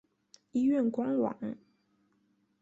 [0.53, 1.37] 医院官网